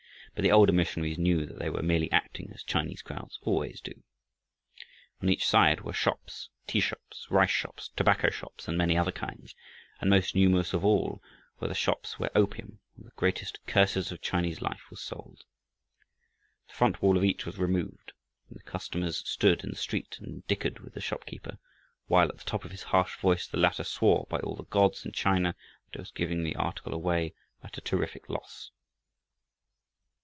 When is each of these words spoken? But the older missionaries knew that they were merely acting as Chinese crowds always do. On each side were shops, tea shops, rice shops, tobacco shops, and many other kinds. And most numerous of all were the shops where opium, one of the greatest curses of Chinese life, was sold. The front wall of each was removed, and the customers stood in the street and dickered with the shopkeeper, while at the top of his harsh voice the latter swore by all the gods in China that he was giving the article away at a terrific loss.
But 0.33 0.43
the 0.43 0.51
older 0.53 0.71
missionaries 0.71 1.17
knew 1.17 1.45
that 1.45 1.59
they 1.59 1.69
were 1.69 1.83
merely 1.83 2.09
acting 2.09 2.51
as 2.53 2.63
Chinese 2.63 3.01
crowds 3.01 3.37
always 3.43 3.81
do. 3.81 4.01
On 5.21 5.27
each 5.27 5.45
side 5.45 5.81
were 5.81 5.91
shops, 5.91 6.49
tea 6.65 6.79
shops, 6.79 7.27
rice 7.29 7.51
shops, 7.51 7.89
tobacco 7.97 8.29
shops, 8.29 8.65
and 8.69 8.77
many 8.77 8.97
other 8.97 9.11
kinds. 9.11 9.53
And 9.99 10.09
most 10.09 10.33
numerous 10.33 10.71
of 10.73 10.85
all 10.85 11.21
were 11.59 11.67
the 11.67 11.73
shops 11.75 12.17
where 12.17 12.31
opium, 12.33 12.79
one 12.95 12.99
of 12.99 13.03
the 13.13 13.17
greatest 13.19 13.59
curses 13.67 14.09
of 14.09 14.21
Chinese 14.21 14.61
life, 14.61 14.89
was 14.89 15.01
sold. 15.01 15.43
The 16.69 16.75
front 16.75 17.01
wall 17.01 17.17
of 17.17 17.25
each 17.25 17.45
was 17.45 17.57
removed, 17.57 18.13
and 18.49 18.57
the 18.57 18.63
customers 18.63 19.17
stood 19.29 19.65
in 19.65 19.71
the 19.71 19.75
street 19.75 20.17
and 20.21 20.47
dickered 20.47 20.79
with 20.79 20.93
the 20.93 21.01
shopkeeper, 21.01 21.59
while 22.07 22.29
at 22.29 22.37
the 22.37 22.45
top 22.45 22.63
of 22.63 22.71
his 22.71 22.83
harsh 22.83 23.19
voice 23.19 23.47
the 23.47 23.57
latter 23.57 23.83
swore 23.83 24.27
by 24.29 24.39
all 24.39 24.55
the 24.55 24.63
gods 24.63 25.05
in 25.05 25.11
China 25.11 25.57
that 25.87 25.97
he 25.97 25.99
was 25.99 26.09
giving 26.11 26.43
the 26.43 26.55
article 26.55 26.93
away 26.93 27.33
at 27.63 27.77
a 27.77 27.81
terrific 27.81 28.29
loss. 28.29 28.71